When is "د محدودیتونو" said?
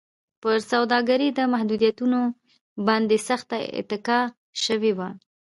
1.33-2.19